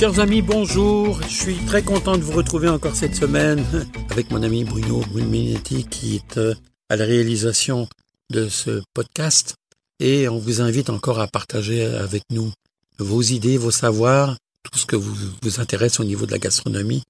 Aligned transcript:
Chers 0.00 0.18
amis, 0.18 0.40
bonjour. 0.40 1.20
Je 1.24 1.34
suis 1.34 1.56
très 1.66 1.82
content 1.82 2.16
de 2.16 2.22
vous 2.22 2.32
retrouver 2.32 2.70
encore 2.70 2.96
cette 2.96 3.14
semaine 3.14 3.62
avec 4.10 4.30
mon 4.30 4.42
ami 4.42 4.64
Bruno 4.64 5.00
Brunminetti 5.00 5.84
qui 5.84 6.16
est 6.16 6.38
euh, 6.38 6.54
à 6.88 6.96
la 6.96 7.04
réalisation 7.04 7.86
de 8.30 8.48
ce 8.48 8.80
podcast. 8.94 9.56
Et 9.98 10.26
on 10.26 10.38
vous 10.38 10.62
invite 10.62 10.88
encore 10.88 11.20
à 11.20 11.26
partager 11.26 11.84
avec 11.84 12.22
nous 12.30 12.50
vos 12.98 13.20
idées, 13.20 13.58
vos 13.58 13.70
savoirs, 13.70 14.38
tout 14.62 14.78
ce 14.78 14.86
que 14.86 14.96
vous, 14.96 15.14
vous 15.42 15.60
intéresse 15.60 16.00
au 16.00 16.04
niveau 16.04 16.24
de 16.24 16.32
la 16.32 16.38
gastronomie, 16.38 17.02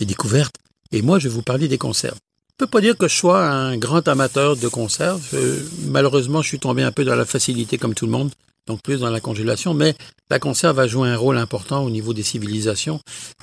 les 0.00 0.06
découvertes. 0.06 0.56
Et 0.92 1.02
moi, 1.02 1.18
je 1.18 1.28
vais 1.28 1.34
vous 1.34 1.42
parler 1.42 1.68
des 1.68 1.76
conserves. 1.76 2.16
Je 2.52 2.64
peux 2.64 2.70
pas 2.70 2.80
dire 2.80 2.96
que 2.96 3.06
je 3.06 3.16
sois 3.16 3.46
un 3.46 3.76
grand 3.76 4.08
amateur 4.08 4.56
de 4.56 4.68
conserves. 4.68 5.28
Euh, 5.34 5.62
malheureusement, 5.88 6.40
je 6.40 6.48
suis 6.48 6.58
tombé 6.58 6.84
un 6.84 6.90
peu 6.90 7.04
dans 7.04 7.16
la 7.16 7.26
facilité 7.26 7.76
comme 7.76 7.92
tout 7.92 8.06
le 8.06 8.12
monde 8.12 8.32
donc 8.66 8.82
plus 8.82 9.00
dans 9.00 9.10
la 9.10 9.20
congélation, 9.20 9.74
mais 9.74 9.94
la 10.30 10.38
conserve 10.38 10.76
va 10.76 10.86
jouer 10.86 11.08
un 11.08 11.16
rôle 11.16 11.38
important 11.38 11.82
au 11.82 11.90
niveau 11.90 12.14
des 12.14 12.22
civilisations. 12.22 13.00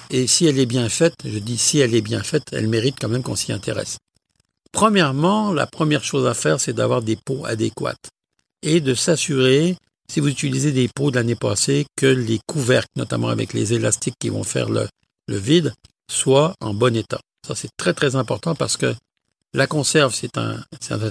Et 0.09 0.27
si 0.27 0.45
elle 0.45 0.59
est 0.59 0.66
bien 0.66 0.89
faite, 0.89 1.16
je 1.25 1.38
dis 1.39 1.58
si 1.58 1.80
elle 1.80 1.95
est 1.95 2.02
bien 2.02 2.23
faite, 2.23 2.44
elle 2.52 2.67
mérite 2.67 2.95
quand 2.99 3.09
même 3.09 3.23
qu'on 3.23 3.35
s'y 3.35 3.52
intéresse. 3.52 3.98
Premièrement, 4.72 5.52
la 5.52 5.67
première 5.67 6.03
chose 6.03 6.27
à 6.27 6.34
faire, 6.34 6.59
c'est 6.59 6.73
d'avoir 6.73 7.02
des 7.02 7.16
pots 7.16 7.45
adéquates 7.45 8.09
et 8.61 8.81
de 8.81 8.94
s'assurer, 8.94 9.75
si 10.11 10.20
vous 10.20 10.30
utilisez 10.30 10.72
des 10.72 10.88
pots 10.88 11.11
de 11.11 11.16
l'année 11.16 11.36
passée, 11.36 11.86
que 11.95 12.05
les 12.05 12.39
couvercles, 12.47 12.89
notamment 12.95 13.30
avec 13.30 13.53
les 13.53 13.73
élastiques 13.73 14.16
qui 14.20 14.30
vont 14.30 14.44
faire 14.44 14.70
le, 14.70 14.88
le 15.27 15.38
vide, 15.38 15.73
soient 16.09 16.53
en 16.61 16.73
bon 16.73 16.95
état. 16.95 17.20
Ça, 17.45 17.55
c'est 17.55 17.70
très 17.77 17.94
très 17.94 18.16
important 18.16 18.55
parce 18.55 18.77
que 18.77 18.94
la 19.53 19.67
conserve, 19.67 20.13
c'est 20.13 20.38
un, 20.38 20.63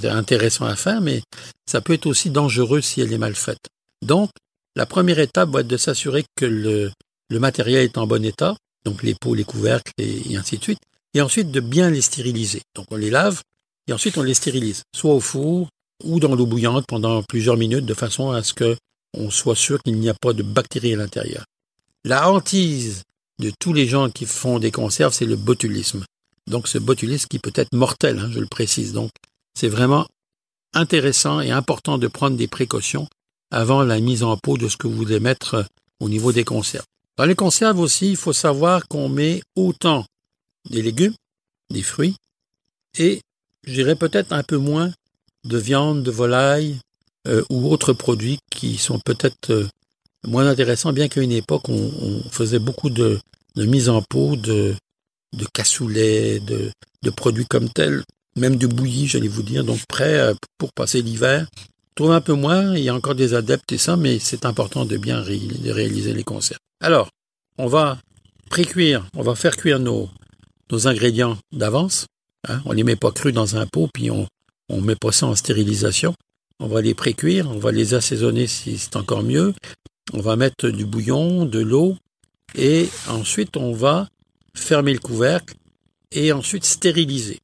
intéressant 0.05 0.67
à 0.67 0.77
faire, 0.77 1.01
mais 1.01 1.23
ça 1.67 1.81
peut 1.81 1.95
être 1.95 2.07
aussi 2.07 2.31
dangereux 2.31 2.81
si 2.81 3.01
elle 3.01 3.13
est 3.13 3.19
mal 3.19 3.35
faite. 3.35 3.69
Donc, 4.03 4.31
la 4.77 4.85
première 4.85 5.19
étape 5.19 5.49
va 5.49 5.61
être 5.61 5.67
de 5.67 5.79
s'assurer 5.79 6.25
que 6.37 6.45
le, 6.45 6.93
matériel 7.31 7.85
est 7.85 7.99
en 7.99 8.07
bon 8.07 8.25
état, 8.25 8.57
donc 8.85 9.03
les 9.03 9.15
pots, 9.15 9.35
les 9.35 9.45
couvercles 9.45 9.93
et, 9.99 10.37
ainsi 10.37 10.59
de 10.59 10.63
suite, 10.63 10.81
et 11.15 11.23
ensuite 11.23 11.51
de 11.51 11.61
bien 11.61 11.91
les 11.91 12.03
stériliser. 12.03 12.61
Donc 12.75 12.87
on 12.91 12.97
les 12.97 13.11
lave 13.11 13.41
et 13.89 13.95
ensuite 13.95 14.19
on 14.19 14.23
les 14.23 14.35
stérilise, 14.35 14.83
soit 14.95 15.15
au 15.15 15.21
four 15.21 15.69
ou 16.05 16.21
dans 16.21 16.35
l'eau 16.35 16.45
bouillante 16.45 16.85
pendant 16.87 17.23
plusieurs 17.23 17.57
minutes 17.57 17.87
de 17.87 17.95
façon 17.95 18.33
à 18.33 18.43
ce 18.43 18.53
que 18.53 18.77
on 19.17 19.31
soit 19.31 19.57
sûr 19.57 19.83
qu'il 19.83 19.99
n'y 19.99 20.11
a 20.11 20.15
pas 20.15 20.35
de 20.35 20.43
bactéries 20.43 20.93
à 20.93 20.97
l'intérieur. 20.97 21.47
La 22.05 22.31
hantise 22.31 23.03
de 23.39 23.51
tous 23.59 23.73
les 23.73 23.87
gens 23.87 24.11
qui 24.11 24.27
font 24.27 24.59
des 24.59 24.71
conserves, 24.71 25.15
c'est 25.15 25.25
le 25.25 25.37
botulisme. 25.37 26.05
Donc 26.47 26.69
ce 26.69 26.77
botulisme 26.77 27.29
qui 27.29 27.39
peut 27.39 27.53
être 27.55 27.73
mortel, 27.73 28.19
hein, 28.19 28.29
je 28.31 28.41
le 28.41 28.47
précise. 28.47 28.93
Donc 28.93 29.11
c'est 29.55 29.69
vraiment 29.69 30.07
intéressant 30.75 31.41
et 31.41 31.51
important 31.51 31.97
de 31.97 32.09
prendre 32.09 32.37
des 32.37 32.47
précautions 32.47 33.09
avant 33.51 33.83
la 33.83 34.01
mise 34.01 34.23
en 34.23 34.37
pot 34.37 34.57
de 34.57 34.69
ce 34.69 34.77
que 34.77 34.87
vous 34.87 34.97
voulez 34.97 35.21
mettre 35.21 35.55
euh, 35.55 35.63
au 36.01 36.09
niveau 36.09 36.33
des 36.33 36.45
conserves. 36.45 36.85
Dans 37.17 37.25
les 37.25 37.35
conserves 37.35 37.81
aussi, 37.81 38.11
il 38.11 38.17
faut 38.17 38.33
savoir 38.33 38.89
qu'on 38.89 39.09
met 39.09 39.43
autant 39.55 40.05
des 40.69 40.83
légumes, 40.83 41.15
des 41.71 41.83
fruits, 41.83 42.17
et 42.99 43.21
je 43.65 43.73
dirais 43.73 43.97
peut-être 43.97 44.33
un 44.33 44.43
peu 44.43 44.57
moins 44.57 44.93
de 45.45 45.59
viande, 45.59 46.03
de 46.03 46.11
volaille 46.11 46.79
euh, 47.29 47.43
ou 47.51 47.71
autres 47.71 47.93
produits 47.93 48.39
qui 48.51 48.77
sont 48.77 49.01
peut-être 49.01 49.51
euh, 49.51 49.69
moins 50.27 50.47
intéressants, 50.47 50.93
bien 50.93 51.09
qu'à 51.09 51.23
une 51.23 51.33
époque 51.33 51.69
on, 51.69 52.23
faisait 52.31 52.59
beaucoup 52.59 52.91
de, 52.91 53.21
mise 53.57 53.89
en 53.89 54.03
pot 54.03 54.37
de, 54.37 54.75
de 55.33 55.47
cassoulet, 55.55 56.41
de, 56.41 56.71
de 57.03 57.11
produits 57.11 57.47
comme 57.47 57.71
tels, 57.71 58.03
même 58.35 58.57
du 58.57 58.67
bouilli, 58.67 59.07
j'allais 59.07 59.29
vous 59.29 59.43
dire, 59.43 59.65
donc 59.65 59.81
prêt 59.87 60.35
pour 60.59 60.73
passer 60.75 61.01
l'hiver 61.01 61.47
trouve 61.97 62.13
un 62.13 62.21
peu 62.21 62.35
moins, 62.35 62.77
il 62.77 62.85
y 62.85 62.89
a 62.89 62.95
encore 62.95 63.17
des 63.17 63.35
adeptes 63.35 63.73
et 63.73 63.79
ça, 63.79 63.97
mais 63.97 64.21
c'est 64.21 64.47
important 64.47 64.85
de 64.85 64.97
bien 64.97 65.21
réaliser 65.23 66.13
les 66.13 66.23
conserves. 66.23 66.61
Alors, 66.81 67.09
on 67.59 67.67
va 67.67 67.99
pré-cuire, 68.51 69.05
on 69.17 69.23
va 69.23 69.35
faire 69.35 69.57
cuire 69.57 69.81
nos, 69.81 70.09
nos 70.71 70.87
ingrédients 70.87 71.37
d'avance. 71.53 72.07
Hein. 72.49 72.61
On 72.67 72.73
les 72.73 72.85
met 72.85 72.97
pas 72.97 73.11
crus 73.11 73.33
dans 73.33 73.57
un 73.57 73.67
pot, 73.67 73.89
puis 73.93 74.11
on 74.11 74.29
on 74.69 74.81
met 74.81 74.97
pas 74.97 75.13
ça 75.13 75.27
en 75.27 75.35
stérilisation. 75.35 76.15
On 76.59 76.67
va 76.67 76.81
les 76.81 76.95
pré-cuire, 76.95 77.51
on 77.51 77.59
va 77.59 77.71
les 77.71 77.95
assaisonner 77.95 78.47
si 78.47 78.79
c'est 78.79 78.97
encore 78.97 79.23
mieux. 79.23 79.55
On 80.13 80.21
va 80.21 80.37
mettre 80.37 80.69
du 80.71 80.85
bouillon, 80.85 81.45
de 81.45 81.61
l'eau, 81.61 81.97
et 82.55 82.89
ensuite 83.09 83.57
on 83.57 83.73
va 83.73 84.09
fermer 84.55 84.93
le 84.93 84.99
couvercle 84.99 85.55
et 86.13 86.33
ensuite 86.33 86.65
stériliser. 86.65 87.39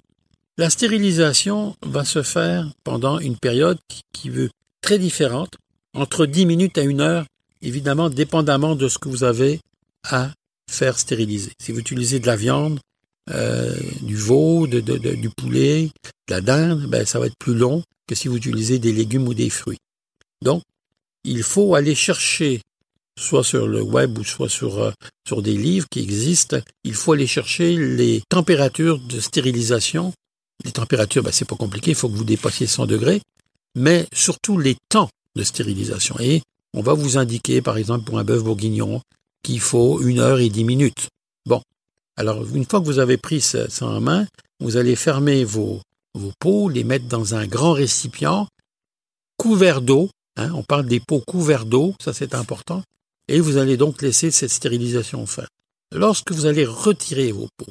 La 0.58 0.68
stérilisation 0.68 1.74
va 1.82 2.04
se 2.04 2.22
faire 2.22 2.70
pendant 2.84 3.18
une 3.18 3.38
période 3.38 3.78
qui 4.12 4.28
veut 4.28 4.50
très 4.82 4.98
différente, 4.98 5.54
entre 5.94 6.26
10 6.26 6.44
minutes 6.44 6.76
à 6.76 6.82
une 6.82 7.00
heure, 7.00 7.24
évidemment 7.62 8.10
dépendamment 8.10 8.76
de 8.76 8.88
ce 8.88 8.98
que 8.98 9.08
vous 9.08 9.24
avez 9.24 9.60
à 10.04 10.30
faire 10.70 10.98
stériliser. 10.98 11.52
Si 11.58 11.72
vous 11.72 11.78
utilisez 11.78 12.18
de 12.18 12.26
la 12.26 12.36
viande, 12.36 12.80
euh, 13.30 13.74
du 14.02 14.16
veau, 14.16 14.66
du 14.66 15.30
poulet, 15.30 15.90
de 16.28 16.34
la 16.34 16.40
dinde, 16.40 16.86
ben, 16.86 17.06
ça 17.06 17.18
va 17.18 17.26
être 17.26 17.38
plus 17.38 17.54
long 17.54 17.82
que 18.06 18.14
si 18.14 18.28
vous 18.28 18.36
utilisez 18.36 18.78
des 18.78 18.92
légumes 18.92 19.28
ou 19.28 19.34
des 19.34 19.48
fruits. 19.48 19.78
Donc, 20.42 20.62
il 21.24 21.44
faut 21.44 21.74
aller 21.74 21.94
chercher, 21.94 22.60
soit 23.18 23.44
sur 23.44 23.68
le 23.68 23.80
web 23.80 24.18
ou 24.18 24.24
soit 24.24 24.48
sur, 24.48 24.82
euh, 24.82 24.90
sur 25.26 25.40
des 25.40 25.56
livres 25.56 25.86
qui 25.90 26.00
existent, 26.00 26.58
il 26.84 26.94
faut 26.94 27.12
aller 27.12 27.26
chercher 27.26 27.76
les 27.76 28.22
températures 28.28 28.98
de 28.98 29.20
stérilisation 29.20 30.12
les 30.64 30.72
températures, 30.72 31.22
ben, 31.22 31.32
c'est 31.32 31.48
pas 31.48 31.56
compliqué, 31.56 31.92
il 31.92 31.96
faut 31.96 32.08
que 32.08 32.16
vous 32.16 32.24
dépassiez 32.24 32.66
100 32.66 32.86
degrés, 32.86 33.20
mais 33.74 34.06
surtout 34.12 34.58
les 34.58 34.76
temps 34.88 35.08
de 35.34 35.42
stérilisation. 35.42 36.16
Et 36.20 36.42
on 36.74 36.82
va 36.82 36.94
vous 36.94 37.18
indiquer, 37.18 37.62
par 37.62 37.78
exemple, 37.78 38.04
pour 38.04 38.18
un 38.18 38.24
bœuf 38.24 38.42
bourguignon, 38.42 39.00
qu'il 39.42 39.60
faut 39.60 40.00
une 40.00 40.20
heure 40.20 40.38
et 40.38 40.48
dix 40.48 40.64
minutes. 40.64 41.08
Bon. 41.46 41.62
Alors, 42.16 42.44
une 42.54 42.64
fois 42.64 42.80
que 42.80 42.86
vous 42.86 42.98
avez 42.98 43.16
pris 43.16 43.40
ça, 43.40 43.66
en 43.80 44.00
main, 44.00 44.26
vous 44.60 44.76
allez 44.76 44.96
fermer 44.96 45.44
vos, 45.44 45.80
vos 46.14 46.32
pots, 46.38 46.68
les 46.68 46.84
mettre 46.84 47.06
dans 47.06 47.34
un 47.34 47.46
grand 47.46 47.72
récipient 47.72 48.46
couvert 49.36 49.80
d'eau. 49.82 50.08
Hein, 50.36 50.52
on 50.54 50.62
parle 50.62 50.86
des 50.86 51.00
pots 51.00 51.22
couverts 51.26 51.66
d'eau, 51.66 51.94
ça 52.02 52.12
c'est 52.12 52.34
important. 52.34 52.82
Et 53.28 53.40
vous 53.40 53.56
allez 53.56 53.76
donc 53.76 54.02
laisser 54.02 54.30
cette 54.30 54.50
stérilisation 54.50 55.26
faire. 55.26 55.48
Lorsque 55.90 56.32
vous 56.32 56.46
allez 56.46 56.64
retirer 56.64 57.32
vos 57.32 57.48
pots, 57.56 57.70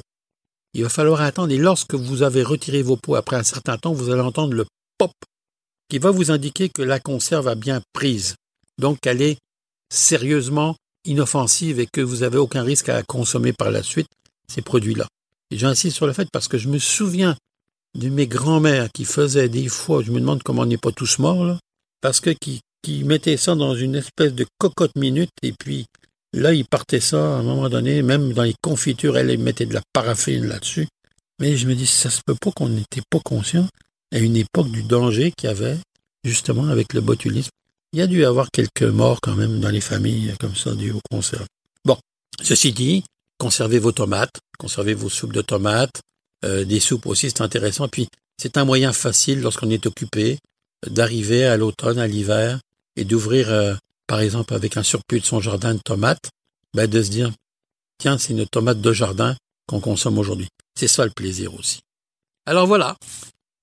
il 0.74 0.82
va 0.82 0.88
falloir 0.88 1.20
attendre 1.20 1.52
et 1.52 1.58
lorsque 1.58 1.94
vous 1.94 2.22
avez 2.22 2.42
retiré 2.42 2.82
vos 2.82 2.96
pots 2.96 3.14
après 3.14 3.36
un 3.36 3.42
certain 3.42 3.76
temps, 3.76 3.92
vous 3.92 4.10
allez 4.10 4.22
entendre 4.22 4.54
le 4.54 4.64
pop 4.98 5.12
qui 5.88 5.98
va 5.98 6.10
vous 6.10 6.30
indiquer 6.30 6.70
que 6.70 6.82
la 6.82 7.00
conserve 7.00 7.48
a 7.48 7.54
bien 7.54 7.82
prise. 7.92 8.34
Donc 8.78 8.98
qu'elle 9.00 9.20
est 9.20 9.36
sérieusement 9.92 10.76
inoffensive 11.04 11.80
et 11.80 11.86
que 11.86 12.00
vous 12.00 12.18
n'avez 12.18 12.38
aucun 12.38 12.62
risque 12.62 12.88
à 12.88 13.02
consommer 13.02 13.52
par 13.52 13.70
la 13.70 13.82
suite 13.82 14.08
ces 14.48 14.62
produits-là. 14.62 15.06
Et 15.50 15.58
j'insiste 15.58 15.96
sur 15.96 16.06
le 16.06 16.14
fait 16.14 16.28
parce 16.32 16.48
que 16.48 16.56
je 16.56 16.68
me 16.68 16.78
souviens 16.78 17.36
de 17.94 18.08
mes 18.08 18.26
grands-mères 18.26 18.90
qui 18.90 19.04
faisaient 19.04 19.50
des 19.50 19.68
fois, 19.68 20.02
je 20.02 20.10
me 20.12 20.20
demande 20.20 20.42
comment 20.42 20.62
on 20.62 20.66
n'est 20.66 20.78
pas 20.78 20.92
tous 20.92 21.18
morts, 21.18 21.44
là, 21.44 21.58
parce 22.00 22.20
que 22.20 22.30
qui, 22.30 22.60
qui 22.82 23.04
mettaient 23.04 23.36
ça 23.36 23.54
dans 23.54 23.74
une 23.74 23.96
espèce 23.96 24.32
de 24.32 24.46
cocotte 24.58 24.96
minute 24.96 25.30
et 25.42 25.52
puis 25.52 25.84
Là, 26.34 26.54
il 26.54 26.64
partait 26.64 27.00
ça 27.00 27.18
à 27.18 27.38
un 27.38 27.42
moment 27.42 27.68
donné, 27.68 28.02
même 28.02 28.32
dans 28.32 28.42
les 28.42 28.54
confitures, 28.62 29.18
elle 29.18 29.36
mettait 29.38 29.66
de 29.66 29.74
la 29.74 29.82
paraffine 29.92 30.46
là-dessus. 30.46 30.88
Mais 31.40 31.56
je 31.56 31.66
me 31.66 31.74
dis, 31.74 31.86
ça 31.86 32.08
se 32.08 32.20
peut 32.24 32.36
pas 32.40 32.50
qu'on 32.52 32.68
n'était 32.68 33.02
pas 33.10 33.20
conscient 33.20 33.66
à 34.12 34.18
une 34.18 34.36
époque 34.36 34.70
du 34.70 34.82
danger 34.82 35.32
qu'il 35.36 35.48
y 35.48 35.52
avait, 35.52 35.78
justement, 36.24 36.68
avec 36.68 36.94
le 36.94 37.00
botulisme. 37.00 37.50
Il 37.92 37.98
y 37.98 38.02
a 38.02 38.06
dû 38.06 38.20
y 38.20 38.24
avoir 38.24 38.50
quelques 38.50 38.82
morts 38.82 39.20
quand 39.20 39.34
même 39.34 39.60
dans 39.60 39.68
les 39.68 39.80
familles 39.80 40.34
comme 40.40 40.56
ça 40.56 40.74
du 40.74 40.92
aux 40.92 41.00
conserves. 41.10 41.46
Bon, 41.84 41.98
ceci 42.40 42.72
dit, 42.72 43.04
conservez 43.38 43.78
vos 43.78 43.92
tomates, 43.92 44.40
conservez 44.58 44.94
vos 44.94 45.10
soupes 45.10 45.32
de 45.32 45.42
tomates, 45.42 46.00
euh, 46.44 46.64
des 46.64 46.80
soupes 46.80 47.06
aussi, 47.06 47.28
c'est 47.28 47.42
intéressant. 47.42 47.88
Puis, 47.88 48.08
c'est 48.40 48.56
un 48.56 48.64
moyen 48.64 48.92
facile 48.92 49.40
lorsqu'on 49.40 49.70
est 49.70 49.86
occupé 49.86 50.38
d'arriver 50.86 51.44
à 51.44 51.56
l'automne, 51.56 51.98
à 51.98 52.06
l'hiver, 52.06 52.60
et 52.96 53.04
d'ouvrir 53.04 53.50
euh, 53.50 53.74
par 54.12 54.20
exemple 54.20 54.52
avec 54.52 54.76
un 54.76 54.82
surplus 54.82 55.20
de 55.20 55.24
son 55.24 55.40
jardin 55.40 55.72
de 55.72 55.80
tomates, 55.82 56.28
ben 56.74 56.86
de 56.86 57.02
se 57.02 57.08
dire, 57.08 57.32
tiens, 57.96 58.18
c'est 58.18 58.34
une 58.34 58.44
tomate 58.44 58.78
de 58.78 58.92
jardin 58.92 59.34
qu'on 59.66 59.80
consomme 59.80 60.18
aujourd'hui. 60.18 60.48
C'est 60.78 60.86
ça 60.86 61.06
le 61.06 61.10
plaisir 61.10 61.54
aussi. 61.54 61.80
Alors 62.44 62.66
voilà. 62.66 62.94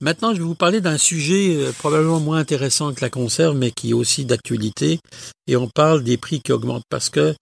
Maintenant, 0.01 0.33
je 0.33 0.39
vais 0.39 0.45
vous 0.45 0.55
parler 0.55 0.81
d'un 0.81 0.97
sujet 0.97 1.55
euh, 1.55 1.71
probablement 1.73 2.19
moins 2.19 2.39
intéressant 2.39 2.91
que 2.95 3.01
la 3.01 3.11
conserve, 3.11 3.55
mais 3.55 3.69
qui 3.69 3.91
est 3.91 3.93
aussi 3.93 4.25
d'actualité. 4.25 4.99
Et 5.45 5.55
on 5.55 5.67
parle 5.67 6.03
des 6.03 6.17
prix 6.17 6.41
qui 6.41 6.51
augmentent 6.51 6.89
parce 6.89 7.11
que 7.11 7.35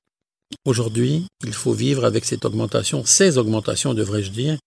aujourd'hui, 0.66 1.28
il 1.46 1.54
faut 1.54 1.72
vivre 1.72 2.04
avec 2.04 2.26
cette 2.26 2.44
augmentation, 2.44 3.06
ces 3.06 3.38
augmentations, 3.38 3.94
devrais-je 3.94 4.32
dire, 4.32 4.58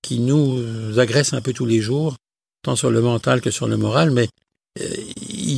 qui 0.00 0.20
nous 0.20 0.96
agressent 0.96 1.34
un 1.34 1.40
peu 1.40 1.52
tous 1.52 1.66
les 1.66 1.80
jours, 1.80 2.14
tant 2.62 2.76
sur 2.76 2.92
le 2.92 3.00
mental 3.00 3.40
que 3.40 3.50
sur 3.50 3.66
le 3.66 3.76
moral, 3.76 4.12
mais 4.12 4.28
euh, 4.28 4.49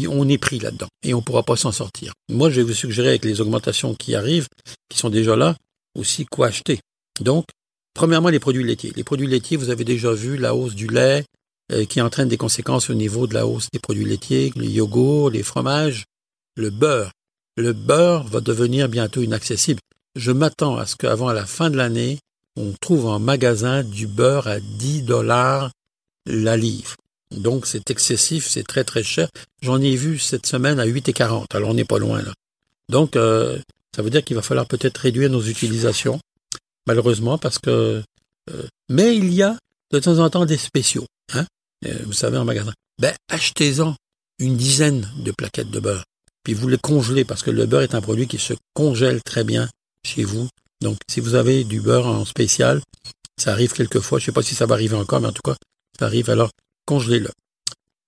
on 0.09 0.29
est 0.29 0.38
pris 0.38 0.59
là-dedans 0.59 0.88
et 1.03 1.14
on 1.14 1.19
ne 1.19 1.23
pourra 1.23 1.43
pas 1.43 1.56
s'en 1.56 1.73
sortir. 1.73 2.12
Moi, 2.29 2.50
je 2.50 2.56
vais 2.56 2.62
vous 2.62 2.75
suggérer 2.75 3.09
avec 3.09 3.25
les 3.25 3.41
augmentations 3.41 3.94
qui 3.94 4.14
arrivent, 4.14 4.49
qui 4.88 4.99
sont 4.99 5.11
déjà 5.11 5.37
là, 5.37 5.56
aussi 5.94 6.25
quoi 6.26 6.49
acheter. 6.49 6.81
Donc, 7.20 7.44
premièrement, 7.94 8.29
les 8.29 8.38
produits 8.38 8.64
laitiers. 8.64 8.93
Les 8.97 9.05
produits 9.05 9.26
laitiers, 9.26 9.56
vous 9.56 9.70
avez 9.70 9.85
déjà 9.85 10.12
vu 10.12 10.37
la 10.37 10.55
hausse 10.55 10.75
du 10.75 10.87
lait 10.87 11.25
euh, 11.73 11.85
qui 11.85 12.00
entraîne 12.00 12.29
des 12.29 12.37
conséquences 12.37 12.91
au 12.91 12.94
niveau 12.94 13.26
de 13.26 13.35
la 13.35 13.47
hausse 13.47 13.69
des 13.73 13.79
produits 13.79 14.05
laitiers, 14.05 14.53
les 14.56 14.70
yogourts, 14.70 15.31
les 15.31 15.43
fromages, 15.43 16.05
le 16.56 16.70
beurre. 16.70 17.12
Le 17.56 17.73
beurre 17.73 18.25
va 18.25 18.41
devenir 18.41 18.88
bientôt 18.88 19.23
inaccessible. 19.23 19.81
je 20.17 20.32
m'attends 20.32 20.76
à 20.76 20.87
ce 20.87 20.97
qu'avant 20.97 21.32
la 21.32 21.47
fin 21.47 21.70
de 21.70 21.76
l'année, 21.76 22.19
on 22.56 22.73
trouve 22.81 23.06
en 23.06 23.19
magasin 23.19 23.82
du 23.82 24.06
beurre 24.06 24.47
à 24.47 24.61
10 24.61 25.03
dollars 25.03 25.70
la 26.26 26.56
livre. 26.56 26.97
Donc 27.37 27.67
c'est 27.67 27.90
excessif, 27.90 28.46
c'est 28.49 28.67
très 28.67 28.84
très 28.84 29.02
cher. 29.02 29.29
J'en 29.62 29.81
ai 29.81 29.96
vu 29.96 30.19
cette 30.19 30.46
semaine 30.46 30.79
à 30.81 30.87
8,40, 30.87 31.46
alors 31.55 31.70
on 31.70 31.75
n'est 31.75 31.84
pas 31.84 31.99
loin 31.99 32.23
là. 32.23 32.32
Donc 32.88 33.17
euh, 33.17 33.58
ça 33.94 34.02
veut 34.02 34.11
dire 34.11 34.25
qu'il 34.25 34.37
va 34.37 34.43
falloir 34.43 34.67
peut-être 34.67 34.99
réduire 34.99 35.31
nos 35.31 35.43
utilisations, 35.43 36.19
malheureusement, 36.87 37.38
parce 37.38 37.58
que... 37.58 38.02
Euh, 38.50 38.67
mais 38.88 39.17
il 39.17 39.32
y 39.32 39.43
a 39.43 39.56
de 39.93 39.99
temps 39.99 40.19
en 40.19 40.31
temps 40.31 40.46
des 40.46 40.56
spéciaux, 40.56 41.06
hein, 41.34 41.44
euh, 41.87 41.99
vous 42.06 42.12
savez, 42.12 42.38
en 42.38 42.44
magasin. 42.44 42.73
Ben, 42.99 43.14
achetez-en 43.29 43.94
une 44.38 44.56
dizaine 44.56 45.08
de 45.19 45.31
plaquettes 45.31 45.70
de 45.70 45.78
beurre, 45.78 46.05
puis 46.43 46.55
vous 46.55 46.69
les 46.69 46.78
congelez, 46.78 47.25
parce 47.25 47.43
que 47.43 47.50
le 47.50 47.67
beurre 47.67 47.82
est 47.82 47.94
un 47.94 48.00
produit 48.00 48.26
qui 48.26 48.38
se 48.38 48.55
congèle 48.75 49.23
très 49.23 49.44
bien 49.44 49.69
chez 50.05 50.25
vous. 50.25 50.49
Donc, 50.81 50.96
si 51.08 51.20
vous 51.20 51.35
avez 51.35 51.64
du 51.64 51.81
beurre 51.81 52.06
en 52.06 52.25
spécial, 52.25 52.81
ça 53.38 53.52
arrive 53.52 53.73
quelquefois, 53.73 54.19
je 54.19 54.25
ne 54.25 54.26
sais 54.26 54.32
pas 54.32 54.43
si 54.43 54.55
ça 54.55 54.67
va 54.67 54.75
arriver 54.75 54.96
encore, 54.96 55.20
mais 55.20 55.28
en 55.28 55.32
tout 55.32 55.43
cas, 55.43 55.56
ça 55.99 56.06
arrive, 56.06 56.31
alors 56.31 56.50
congelez-le. 56.87 57.31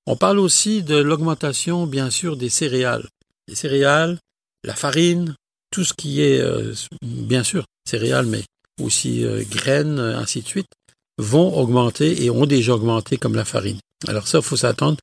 On 0.06 0.16
parle 0.16 0.38
aussi 0.38 0.82
de 0.82 0.96
l'augmentation, 0.96 1.86
bien 1.86 2.10
sûr, 2.10 2.36
des 2.36 2.50
céréales. 2.50 3.08
Les 3.48 3.54
céréales, 3.54 4.18
la 4.64 4.74
farine, 4.74 5.34
tout 5.70 5.84
ce 5.84 5.94
qui 5.94 6.20
est, 6.20 6.40
euh, 6.40 6.74
bien 7.02 7.42
sûr, 7.42 7.64
céréales, 7.88 8.26
mais 8.26 8.42
aussi 8.80 9.24
euh, 9.24 9.42
graines, 9.48 9.98
ainsi 9.98 10.42
de 10.42 10.46
suite, 10.46 10.68
vont 11.18 11.56
augmenter 11.56 12.24
et 12.24 12.30
ont 12.30 12.46
déjà 12.46 12.74
augmenté 12.74 13.16
comme 13.16 13.34
la 13.34 13.44
farine. 13.44 13.78
Alors 14.06 14.28
ça, 14.28 14.38
il 14.38 14.44
faut 14.44 14.56
s'attendre, 14.56 14.98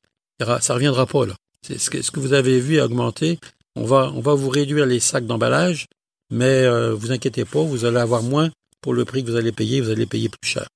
ça 0.60 0.74
reviendra 0.74 1.06
pas 1.06 1.26
là. 1.26 1.34
C'est 1.66 1.78
ce 1.78 1.90
que, 1.90 2.20
vous 2.20 2.32
avez 2.32 2.60
vu 2.60 2.80
augmenter. 2.80 3.38
On 3.76 3.84
va, 3.84 4.12
on 4.14 4.20
va 4.20 4.34
vous 4.34 4.48
réduire 4.48 4.84
les 4.84 5.00
sacs 5.00 5.26
d'emballage, 5.26 5.86
mais 6.30 6.64
euh, 6.64 6.94
vous 6.94 7.12
inquiétez 7.12 7.44
pas, 7.44 7.62
vous 7.62 7.84
allez 7.84 7.98
avoir 7.98 8.22
moins 8.22 8.50
pour 8.80 8.94
le 8.94 9.04
prix 9.04 9.24
que 9.24 9.30
vous 9.30 9.36
allez 9.36 9.52
payer, 9.52 9.80
vous 9.80 9.90
allez 9.90 10.06
payer 10.06 10.28
plus 10.28 10.50
cher. 10.50 10.66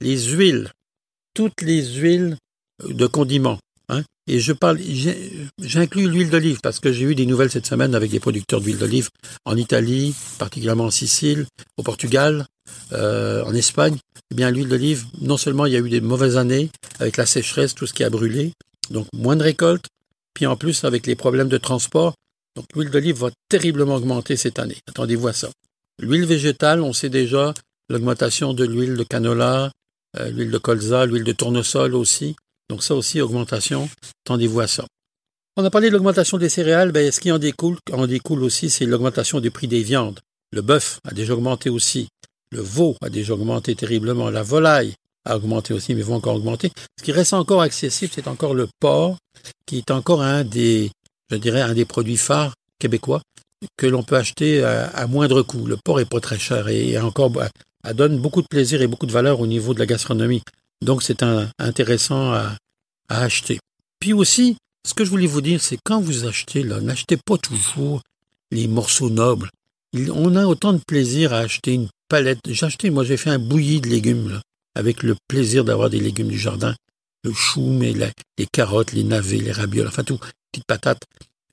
Les 0.00 0.16
huiles, 0.30 0.70
toutes 1.38 1.62
les 1.62 1.84
huiles 1.84 2.36
de 2.84 3.06
condiments. 3.06 3.60
Hein, 3.88 4.02
et 4.26 4.40
je 4.40 4.52
parle, 4.52 4.80
j'inclus 5.60 6.08
l'huile 6.08 6.30
d'olive 6.30 6.58
parce 6.60 6.80
que 6.80 6.90
j'ai 6.90 7.04
eu 7.04 7.14
des 7.14 7.26
nouvelles 7.26 7.52
cette 7.52 7.64
semaine 7.64 7.94
avec 7.94 8.10
des 8.10 8.18
producteurs 8.18 8.60
d'huile 8.60 8.76
d'olive 8.76 9.08
en 9.44 9.56
Italie, 9.56 10.16
particulièrement 10.40 10.86
en 10.86 10.90
Sicile, 10.90 11.46
au 11.76 11.84
Portugal, 11.84 12.44
euh, 12.92 13.44
en 13.44 13.54
Espagne. 13.54 13.98
Eh 14.32 14.34
bien, 14.34 14.50
l'huile 14.50 14.66
d'olive, 14.66 15.04
non 15.20 15.36
seulement 15.36 15.66
il 15.66 15.74
y 15.74 15.76
a 15.76 15.78
eu 15.78 15.88
des 15.88 16.00
mauvaises 16.00 16.36
années 16.36 16.70
avec 16.98 17.16
la 17.16 17.24
sécheresse, 17.24 17.72
tout 17.72 17.86
ce 17.86 17.94
qui 17.94 18.02
a 18.02 18.10
brûlé, 18.10 18.52
donc 18.90 19.06
moins 19.12 19.36
de 19.36 19.44
récoltes, 19.44 19.86
puis 20.34 20.46
en 20.46 20.56
plus 20.56 20.82
avec 20.82 21.06
les 21.06 21.14
problèmes 21.14 21.48
de 21.48 21.58
transport, 21.58 22.14
donc 22.56 22.66
l'huile 22.74 22.90
d'olive 22.90 23.18
va 23.18 23.30
terriblement 23.48 23.94
augmenter 23.94 24.36
cette 24.36 24.58
année. 24.58 24.78
Attendez-vous 24.88 25.28
à 25.28 25.32
ça. 25.32 25.50
L'huile 26.02 26.26
végétale, 26.26 26.82
on 26.82 26.92
sait 26.92 27.10
déjà 27.10 27.54
l'augmentation 27.88 28.54
de 28.54 28.64
l'huile 28.64 28.96
de 28.96 29.04
canola, 29.04 29.70
euh, 30.16 30.30
l'huile 30.30 30.50
de 30.50 30.58
colza, 30.58 31.06
l'huile 31.06 31.24
de 31.24 31.32
tournesol 31.32 31.94
aussi. 31.94 32.36
Donc 32.70 32.82
ça 32.82 32.94
aussi, 32.94 33.20
augmentation, 33.20 33.88
attendez-vous 34.24 34.60
à 34.60 34.66
ça. 34.66 34.86
On 35.56 35.64
a 35.64 35.70
parlé 35.70 35.88
de 35.88 35.94
l'augmentation 35.94 36.38
des 36.38 36.48
céréales, 36.48 36.92
ben, 36.92 37.10
ce 37.10 37.18
qui 37.20 37.32
en 37.32 37.38
découle, 37.38 37.78
en 37.92 38.06
découle 38.06 38.44
aussi, 38.44 38.70
c'est 38.70 38.86
l'augmentation 38.86 39.40
du 39.40 39.50
prix 39.50 39.66
des 39.66 39.82
viandes. 39.82 40.20
Le 40.52 40.62
bœuf 40.62 41.00
a 41.04 41.12
déjà 41.12 41.34
augmenté 41.34 41.68
aussi. 41.68 42.08
Le 42.52 42.60
veau 42.60 42.96
a 43.02 43.10
déjà 43.10 43.34
augmenté 43.34 43.74
terriblement. 43.74 44.30
La 44.30 44.42
volaille 44.42 44.94
a 45.24 45.36
augmenté 45.36 45.74
aussi, 45.74 45.94
mais 45.94 46.02
va 46.02 46.14
encore 46.14 46.36
augmenter. 46.36 46.70
Ce 46.98 47.04
qui 47.04 47.12
reste 47.12 47.32
encore 47.34 47.60
accessible, 47.60 48.12
c'est 48.14 48.28
encore 48.28 48.54
le 48.54 48.68
porc, 48.80 49.18
qui 49.66 49.78
est 49.78 49.90
encore 49.90 50.22
un 50.22 50.44
des, 50.44 50.90
je 51.30 51.36
dirais, 51.36 51.60
un 51.60 51.74
des 51.74 51.84
produits 51.84 52.16
phares 52.16 52.54
québécois 52.78 53.20
que 53.76 53.86
l'on 53.86 54.02
peut 54.02 54.16
acheter 54.16 54.62
à, 54.62 55.06
moindre 55.06 55.42
coût. 55.42 55.66
Le 55.66 55.76
porc 55.76 56.00
est 56.00 56.08
pas 56.08 56.20
très 56.20 56.38
cher 56.38 56.68
et 56.68 56.98
encore, 56.98 57.32
bah, 57.82 57.92
donne 57.92 58.18
beaucoup 58.18 58.42
de 58.42 58.46
plaisir 58.46 58.82
et 58.82 58.86
beaucoup 58.86 59.06
de 59.06 59.12
valeur 59.12 59.40
au 59.40 59.46
niveau 59.46 59.74
de 59.74 59.78
la 59.78 59.86
gastronomie. 59.86 60.42
Donc 60.82 61.02
c'est 61.02 61.22
intéressant 61.58 62.32
à, 62.32 62.56
acheter. 63.08 63.58
Puis 64.00 64.12
aussi, 64.12 64.56
ce 64.86 64.94
que 64.94 65.04
je 65.04 65.10
voulais 65.10 65.26
vous 65.26 65.40
dire, 65.40 65.62
c'est 65.62 65.78
quand 65.82 66.00
vous 66.00 66.26
achetez, 66.26 66.62
là, 66.62 66.80
n'achetez 66.80 67.16
pas 67.16 67.38
toujours 67.38 68.02
les 68.50 68.68
morceaux 68.68 69.10
nobles. 69.10 69.48
on 69.94 70.36
a 70.36 70.46
autant 70.46 70.74
de 70.74 70.80
plaisir 70.86 71.32
à 71.32 71.38
acheter 71.38 71.72
une 71.72 71.88
palette. 72.08 72.40
J'ai 72.46 72.66
acheté, 72.66 72.90
moi 72.90 73.04
j'ai 73.04 73.16
fait 73.16 73.30
un 73.30 73.38
bouilli 73.38 73.80
de 73.80 73.88
légumes, 73.88 74.30
là, 74.30 74.42
avec 74.74 75.02
le 75.02 75.16
plaisir 75.26 75.64
d'avoir 75.64 75.90
des 75.90 76.00
légumes 76.00 76.28
du 76.28 76.38
jardin. 76.38 76.74
Le 77.24 77.32
chou, 77.32 77.62
mais 77.62 77.92
les 77.92 78.46
carottes, 78.46 78.92
les 78.92 79.04
navets, 79.04 79.38
les 79.38 79.52
ravioles, 79.52 79.88
enfin 79.88 80.04
tout, 80.04 80.20
petites 80.52 80.66
patates. 80.66 81.02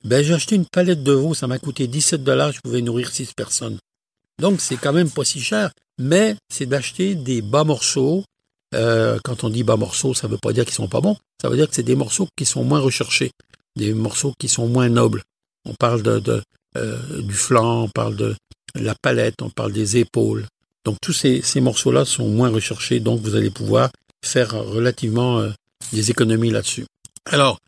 Ben, 0.04 0.22
j'ai 0.22 0.34
acheté 0.34 0.54
une 0.54 0.66
palette 0.66 1.02
de 1.02 1.12
veau, 1.12 1.34
ça 1.34 1.46
m'a 1.46 1.58
coûté 1.58 1.88
17 1.88 2.22
dollars, 2.22 2.52
je 2.52 2.60
pouvais 2.60 2.82
nourrir 2.82 3.10
6 3.10 3.32
personnes. 3.32 3.78
Donc, 4.38 4.60
c'est 4.60 4.76
quand 4.76 4.92
même 4.92 5.10
pas 5.10 5.24
si 5.24 5.40
cher, 5.40 5.72
mais 5.98 6.36
c'est 6.48 6.66
d'acheter 6.66 7.14
des 7.14 7.42
bas 7.42 7.64
morceaux. 7.64 8.24
Euh, 8.74 9.18
quand 9.24 9.44
on 9.44 9.48
dit 9.50 9.62
bas 9.62 9.76
morceaux, 9.76 10.14
ça 10.14 10.26
ne 10.26 10.32
veut 10.32 10.38
pas 10.38 10.52
dire 10.52 10.64
qu'ils 10.64 10.74
sont 10.74 10.88
pas 10.88 11.00
bons, 11.00 11.16
ça 11.40 11.48
veut 11.48 11.56
dire 11.56 11.68
que 11.68 11.74
c'est 11.74 11.82
des 11.82 11.94
morceaux 11.94 12.28
qui 12.36 12.44
sont 12.44 12.64
moins 12.64 12.80
recherchés, 12.80 13.30
des 13.76 13.94
morceaux 13.94 14.34
qui 14.38 14.48
sont 14.48 14.66
moins 14.66 14.88
nobles. 14.88 15.22
On 15.64 15.74
parle 15.74 16.02
de, 16.02 16.42
euh, 16.76 17.22
du 17.22 17.34
flanc, 17.34 17.84
on 17.84 17.88
parle 17.88 18.16
de 18.16 18.34
la 18.74 18.94
palette, 19.00 19.40
on 19.42 19.50
parle 19.50 19.72
des 19.72 19.96
épaules. 19.98 20.46
Donc 20.84 20.98
tous 21.00 21.12
ces, 21.12 21.42
morceaux-là 21.60 22.04
sont 22.04 22.28
moins 22.28 22.50
recherchés, 22.50 23.00
donc 23.00 23.20
vous 23.20 23.34
allez 23.34 23.50
pouvoir 23.50 23.90
faire 24.24 24.52
relativement 24.52 25.38
euh, 25.38 25.50
des 25.92 26.10
économies 26.10 26.50
là-dessus. 26.50 26.86
Alors, 27.24 27.58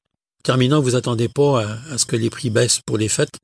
terminant, 0.43 0.81
vous 0.81 0.95
attendez 0.97 1.29
pas 1.29 1.65
à, 1.91 1.99
ce 1.99 2.07
que 2.07 2.17
les 2.17 2.31
prix 2.31 2.51
baissent 2.51 2.81
pour 2.85 2.99
les 2.99 3.09
fêtes. 3.09 3.39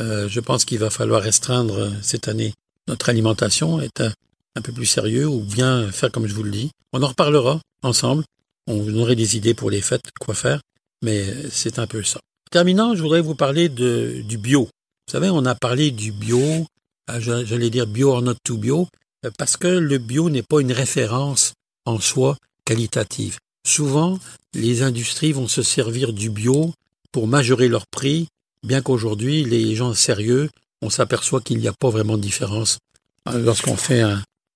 Euh, 0.00 0.28
je 0.28 0.40
pense 0.40 0.64
qu'il 0.64 0.78
va 0.78 0.90
falloir 0.90 1.22
restreindre 1.22 1.92
cette 2.02 2.28
année 2.28 2.54
notre 2.88 3.08
alimentation, 3.08 3.80
être 3.80 4.12
un, 4.56 4.62
peu 4.62 4.72
plus 4.72 4.86
sérieux 4.86 5.28
ou 5.28 5.40
bien 5.40 5.90
faire 5.92 6.10
comme 6.10 6.26
je 6.26 6.34
vous 6.34 6.42
le 6.42 6.50
dis. 6.50 6.70
On 6.92 7.02
en 7.02 7.08
reparlera 7.08 7.60
ensemble. 7.82 8.24
On 8.66 8.94
aurait 8.96 9.16
des 9.16 9.36
idées 9.36 9.54
pour 9.54 9.70
les 9.70 9.80
fêtes, 9.80 10.10
quoi 10.20 10.34
faire, 10.34 10.60
mais 11.02 11.24
c'est 11.50 11.78
un 11.78 11.86
peu 11.86 12.02
ça. 12.02 12.20
Terminant, 12.50 12.94
je 12.94 13.02
voudrais 13.02 13.20
vous 13.20 13.34
parler 13.34 13.68
du 13.68 14.38
bio. 14.38 14.64
Vous 14.64 15.12
savez, 15.12 15.30
on 15.30 15.46
a 15.46 15.54
parlé 15.54 15.90
du 15.90 16.12
bio, 16.12 16.66
ah, 17.06 17.20
j'allais 17.20 17.70
dire 17.70 17.86
bio 17.86 18.10
or 18.10 18.22
not 18.22 18.34
to 18.44 18.58
bio, 18.58 18.88
euh, 19.24 19.30
parce 19.38 19.56
que 19.56 19.68
le 19.68 19.98
bio 19.98 20.28
n'est 20.28 20.42
pas 20.42 20.60
une 20.60 20.72
référence 20.72 21.54
en 21.86 21.98
soi 21.98 22.36
qualitative. 22.64 23.38
Souvent, 23.66 24.18
les 24.54 24.82
industries 24.82 25.32
vont 25.32 25.48
se 25.48 25.62
servir 25.62 26.12
du 26.12 26.30
bio 26.30 26.74
pour 27.12 27.26
majorer 27.26 27.68
leur 27.68 27.86
prix, 27.86 28.28
bien 28.62 28.82
qu'aujourd'hui, 28.82 29.44
les 29.44 29.74
gens 29.74 29.94
sérieux, 29.94 30.50
on 30.82 30.90
s'aperçoit 30.90 31.40
qu'il 31.40 31.58
n'y 31.58 31.68
a 31.68 31.72
pas 31.72 31.90
vraiment 31.90 32.16
de 32.16 32.22
différence. 32.22 32.78
Euh, 33.28 33.38
lorsqu'on 33.38 33.76
fait 33.76 34.02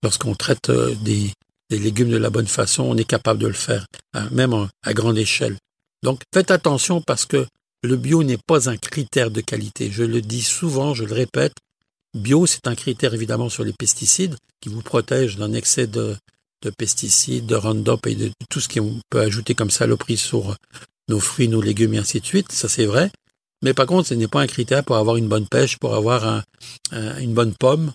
lorsqu'on 0.03 0.35
traite 0.35 0.71
euh, 0.71 0.95
des, 1.03 1.33
légumes 1.71 2.11
de 2.11 2.19
la 2.19 2.31
bonne 2.31 2.47
façon, 2.47 2.83
on 2.83 2.97
est 2.97 3.05
capable 3.05 3.41
de 3.41 3.47
le 3.47 3.55
faire, 3.55 3.87
hein, 4.13 4.29
même 4.31 4.69
à 4.83 4.93
grande 4.93 5.19
échelle. 5.19 5.57
Donc, 6.03 6.21
faites 6.35 6.51
attention 6.51 7.01
parce 7.01 7.25
que 7.25 7.47
le 7.83 7.97
bio 7.97 8.23
n'est 8.23 8.39
pas 8.39 8.69
un 8.69 8.77
critère 8.77 9.31
de 9.31 9.41
qualité. 9.41 9.91
Je 9.91 10.03
le 10.03 10.21
dis 10.21 10.43
souvent, 10.43 10.95
je 10.95 11.05
le 11.05 11.15
répète, 11.15 11.55
Bio, 12.15 12.45
c'est 12.45 12.67
un 12.67 12.75
critère 12.75 13.15
évidemment 13.15 13.49
sur 13.49 13.65
les 13.65 13.73
pesticides 13.73 14.37
qui 14.61 14.69
vous 14.69 14.83
protège 14.83 15.37
d'un 15.37 15.55
excès 15.55 15.87
de, 15.87 16.15
pesticides, 16.77 17.47
de 17.47 17.55
Roundup 17.55 18.07
et 18.07 18.15
de 18.15 18.31
tout 18.51 18.61
ce 18.61 18.69
qu'on 18.69 19.01
peut 19.09 19.21
ajouter 19.21 19.55
comme 19.55 19.71
saloperie 19.71 20.19
sur 20.19 20.55
nos 21.09 21.21
fruits, 21.21 21.49
nos 21.49 21.63
légumes 21.63 21.95
et 21.95 21.99
ainsi 21.99 22.21
de 22.21 22.27
suite. 22.27 22.53
Ça, 22.53 22.69
c'est 22.69 22.85
vrai. 22.85 23.11
Mais 23.63 23.75
par 23.75 23.87
contre, 23.87 24.09
ce 24.09 24.15
n'est 24.15 24.29
pas 24.29 24.41
un 24.41 24.47
critère 24.47 24.85
pour 24.85 24.97
avoir 24.97 25.17
une 25.17 25.29
bonne 25.29 25.47
pêche, 25.47 25.79
pour 25.79 25.95
avoir 25.95 26.43
une 26.93 27.33
bonne 27.33 27.55
pomme. 27.55 27.93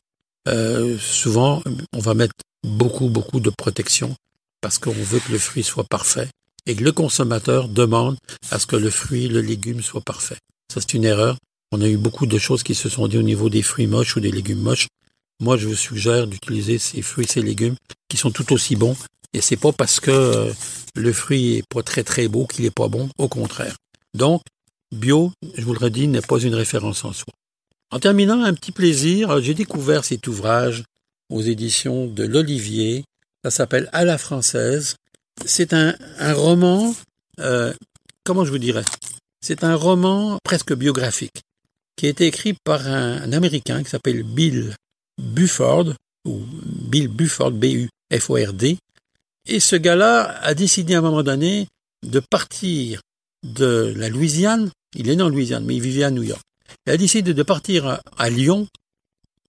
Euh, 0.48 0.98
souvent, 0.98 1.62
on 1.94 2.00
va 2.00 2.14
mettre 2.14 2.34
beaucoup, 2.64 3.10
beaucoup 3.10 3.40
de 3.40 3.50
protection 3.50 4.16
parce 4.62 4.80
qu'on 4.80 4.92
veut 4.92 5.20
que 5.20 5.32
le 5.32 5.38
fruit 5.38 5.64
soit 5.64 5.84
parfait 5.84 6.30
et 6.66 6.76
que 6.76 6.84
le 6.84 6.92
consommateur 6.92 7.68
demande 7.68 8.18
à 8.50 8.60
ce 8.60 8.66
que 8.66 8.76
le 8.76 8.90
fruit, 8.90 9.28
le 9.28 9.42
légume 9.42 9.82
soit 9.82 10.02
parfait. 10.02 10.38
Ça, 10.74 10.82
c'est 10.82 10.94
une 10.94 11.06
erreur. 11.06 11.38
On 11.72 11.82
a 11.82 11.88
eu 11.88 11.98
beaucoup 11.98 12.26
de 12.26 12.38
choses 12.38 12.64
qui 12.64 12.76
se 12.76 12.88
sont 12.88 13.08
dites 13.08 13.20
au 13.20 13.24
niveau 13.24 13.50
des 13.50 13.62
fruits 13.62 13.88
moches 13.88 14.16
ou 14.16 14.20
des 14.22 14.32
légumes 14.32 14.62
moches. 14.62 14.88
Moi, 15.42 15.58
je 15.58 15.68
vous 15.68 15.76
suggère 15.76 16.28
d'utiliser 16.28 16.78
ces 16.78 17.02
fruits, 17.02 17.28
ces 17.28 17.42
légumes 17.42 17.76
qui 18.10 18.18
sont 18.18 18.32
tout 18.32 18.54
aussi 18.54 18.76
bons. 18.76 18.96
Et 19.34 19.42
c'est 19.42 19.58
pas 19.58 19.74
parce 19.74 20.00
que 20.00 20.12
euh, 20.12 20.54
le 20.96 21.14
fruit 21.14 21.58
est 21.58 21.68
pas 21.70 21.84
très 21.84 22.04
très 22.04 22.28
beau 22.28 22.48
qu'il 22.48 22.66
est 22.66 22.72
pas 22.72 22.88
bon. 22.88 23.10
Au 23.18 23.28
contraire. 23.28 23.76
Donc, 24.14 24.42
bio, 24.92 25.32
je 25.56 25.64
vous 25.64 25.74
le 25.74 25.80
redis, 25.80 26.08
n'est 26.08 26.22
pas 26.22 26.40
une 26.40 26.56
référence 26.56 27.04
en 27.06 27.14
soi. 27.14 27.34
En 27.92 28.00
terminant, 28.00 28.44
un 28.44 28.54
petit 28.54 28.72
plaisir, 28.72 29.42
j'ai 29.42 29.54
découvert 29.54 30.04
cet 30.04 30.28
ouvrage 30.28 30.84
aux 31.30 31.42
éditions 31.42 32.08
de 32.08 32.24
l'Olivier. 32.24 33.06
Ça 33.44 33.52
s'appelle 33.52 33.90
À 33.94 34.04
la 34.04 34.18
française. 34.18 34.96
C'est 35.46 35.74
un, 35.74 35.96
roman, 36.20 36.96
euh, 37.40 37.74
comment 38.24 38.44
je 38.44 38.52
vous 38.52 38.58
dirais? 38.58 38.84
C'est 39.42 39.64
un 39.64 39.76
roman 39.76 40.40
presque 40.44 40.74
biographique 40.74 41.42
qui 41.96 42.08
a 42.08 42.10
été 42.10 42.28
écrit 42.28 42.54
par 42.64 42.88
un, 42.88 43.32
Américain 43.32 43.84
qui 43.84 43.90
s'appelle 43.90 44.24
Bill 44.24 44.76
Bufford, 45.18 45.94
ou 46.26 46.42
Bill 46.66 47.08
Bufford, 47.08 47.52
B-U-F-O-R-D. 47.52 48.78
Et 49.48 49.60
ce 49.60 49.76
gars-là 49.76 50.40
a 50.42 50.54
décidé 50.54 50.96
à 50.96 51.00
un 51.00 51.02
moment 51.02 51.24
donné 51.24 51.68
de 52.04 52.20
partir 52.20 53.02
de 53.44 53.94
la 53.96 54.10
Louisiane. 54.10 54.72
Il 54.96 55.10
est 55.10 55.16
né 55.16 55.24
en 55.24 55.30
Louisiane, 55.30 55.66
mais 55.66 55.76
il 55.76 55.82
vivait 55.82 56.04
à 56.04 56.12
New 56.12 56.24
York. 56.24 56.42
Il 56.86 56.94
a 56.94 56.98
décidé 56.98 57.34
de 57.34 57.44
partir 57.44 58.02
à, 58.18 58.30
Lyon 58.30 58.68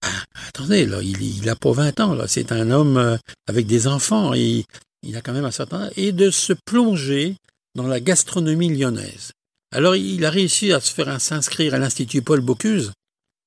Ah, 0.03 0.25
attendez, 0.49 0.87
là, 0.87 1.03
il, 1.03 1.21
il 1.23 1.49
a 1.49 1.57
pas 1.57 1.73
20 1.73 2.01
ans, 2.01 2.15
là. 2.15 2.29
C'est 2.29 2.53
un 2.53 2.71
homme 2.71 2.97
euh, 2.97 3.17
avec 3.47 3.67
des 3.67 3.87
enfants. 3.87 4.35
Et, 4.35 4.65
il 5.03 5.17
a 5.17 5.21
quand 5.21 5.33
même 5.33 5.45
un 5.45 5.51
certain 5.51 5.83
âge. 5.83 5.93
Et 5.97 6.13
de 6.13 6.31
se 6.31 6.53
plonger 6.67 7.37
dans 7.75 7.87
la 7.87 8.01
gastronomie 8.01 8.75
lyonnaise. 8.75 9.33
Alors, 9.73 9.97
il 9.97 10.25
a 10.25 10.31
réussi 10.31 10.73
à 10.73 10.81
se 10.81 10.93
faire 10.93 11.21
s'inscrire 11.21 11.75
à 11.75 11.79
l'Institut 11.79 12.23
Paul 12.23 12.41
Bocuse, 12.41 12.93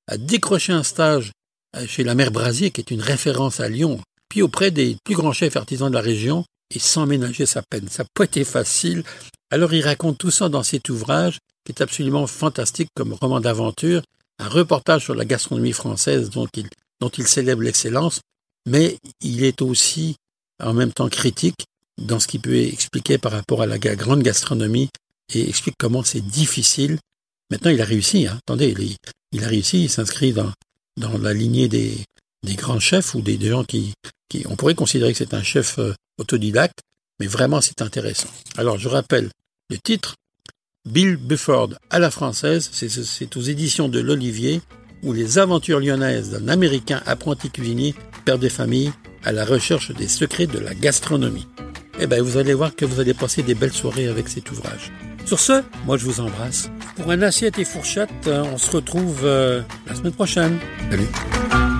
à 0.08 0.16
décrocher 0.16 0.72
un 0.72 0.82
stage 0.82 1.32
euh, 1.76 1.86
chez 1.86 2.04
la 2.04 2.14
mère 2.14 2.30
Brasier, 2.30 2.70
qui 2.70 2.80
est 2.80 2.90
une 2.90 3.02
référence 3.02 3.60
à 3.60 3.68
Lyon, 3.68 4.00
puis 4.28 4.42
auprès 4.42 4.70
des 4.70 4.96
plus 5.04 5.14
grands 5.14 5.32
chefs 5.32 5.56
artisans 5.56 5.90
de 5.90 5.94
la 5.94 6.00
région, 6.00 6.44
et 6.74 6.78
sans 6.78 7.06
ménager 7.06 7.46
sa 7.46 7.62
peine. 7.62 7.88
Ça 7.88 8.02
n'a 8.02 8.08
pas 8.14 8.24
été 8.24 8.44
facile. 8.44 9.02
Alors 9.50 9.72
il 9.74 9.82
raconte 9.82 10.18
tout 10.18 10.30
ça 10.30 10.48
dans 10.48 10.62
cet 10.62 10.88
ouvrage, 10.88 11.38
qui 11.64 11.72
est 11.72 11.82
absolument 11.82 12.26
fantastique 12.26 12.88
comme 12.94 13.12
roman 13.14 13.40
d'aventure, 13.40 14.02
un 14.38 14.48
reportage 14.48 15.04
sur 15.04 15.14
la 15.14 15.24
gastronomie 15.24 15.72
française 15.72 16.30
dont 16.30 16.48
il, 16.56 16.68
dont 17.00 17.10
il 17.10 17.26
célèbre 17.26 17.62
l'excellence, 17.62 18.20
mais 18.66 18.98
il 19.20 19.44
est 19.44 19.62
aussi 19.62 20.16
en 20.62 20.72
même 20.72 20.92
temps 20.92 21.08
critique 21.08 21.66
dans 21.98 22.18
ce 22.18 22.26
qu'il 22.26 22.40
peut 22.40 22.56
expliquer 22.56 23.18
par 23.18 23.32
rapport 23.32 23.62
à 23.62 23.66
la 23.66 23.78
grande 23.78 24.22
gastronomie 24.22 24.88
et 25.34 25.48
explique 25.48 25.76
comment 25.78 26.02
c'est 26.02 26.20
difficile. 26.20 26.98
Maintenant, 27.50 27.70
il 27.70 27.80
a 27.80 27.84
réussi. 27.84 28.26
Hein. 28.26 28.38
Attendez, 28.46 28.74
il, 29.32 29.44
a 29.44 29.48
réussi. 29.48 29.84
Il 29.84 29.90
s'inscrit 29.90 30.32
dans, 30.32 30.52
dans 30.96 31.18
la 31.18 31.34
lignée 31.34 31.68
des, 31.68 31.98
des 32.42 32.54
grands 32.54 32.80
chefs 32.80 33.14
ou 33.14 33.20
des, 33.20 33.36
des 33.36 33.48
gens 33.48 33.64
qui, 33.64 33.92
qui, 34.28 34.44
on 34.48 34.56
pourrait 34.56 34.74
considérer 34.74 35.12
que 35.12 35.18
c'est 35.18 35.34
un 35.34 35.42
chef 35.42 35.78
euh, 35.78 35.92
autodidacte, 36.22 36.80
mais 37.20 37.26
vraiment 37.26 37.60
c'est 37.60 37.82
intéressant. 37.82 38.30
Alors, 38.56 38.78
je 38.78 38.88
rappelle 38.88 39.30
le 39.70 39.78
titre 39.78 40.16
Bill 40.84 41.16
Bufford 41.16 41.70
à 41.90 41.98
la 41.98 42.10
française, 42.10 42.70
c'est 42.72 43.36
aux 43.36 43.40
éditions 43.40 43.88
de 43.88 44.00
l'Olivier, 44.00 44.60
où 45.02 45.12
les 45.12 45.38
aventures 45.38 45.80
lyonnaises 45.80 46.30
d'un 46.30 46.48
Américain 46.48 47.02
apprenti 47.06 47.50
cuisinier 47.50 47.94
perd 48.24 48.40
des 48.40 48.48
familles 48.48 48.92
à 49.24 49.32
la 49.32 49.44
recherche 49.44 49.92
des 49.92 50.08
secrets 50.08 50.46
de 50.46 50.58
la 50.58 50.74
gastronomie. 50.74 51.46
Eh 52.00 52.06
bien, 52.06 52.22
vous 52.22 52.38
allez 52.38 52.54
voir 52.54 52.74
que 52.74 52.84
vous 52.84 53.00
allez 53.00 53.14
passer 53.14 53.42
des 53.42 53.54
belles 53.54 53.72
soirées 53.72 54.08
avec 54.08 54.28
cet 54.28 54.50
ouvrage. 54.50 54.90
Sur 55.24 55.38
ce, 55.38 55.62
moi 55.86 55.96
je 55.96 56.04
vous 56.04 56.20
embrasse. 56.20 56.68
Pour 56.96 57.10
un 57.10 57.22
assiette 57.22 57.58
et 57.58 57.64
fourchette, 57.64 58.10
on 58.26 58.58
se 58.58 58.70
retrouve 58.70 59.20
euh, 59.24 59.62
la 59.86 59.94
semaine 59.94 60.12
prochaine. 60.12 60.58
Salut 60.90 61.71